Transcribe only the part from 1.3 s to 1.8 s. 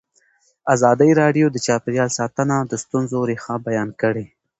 د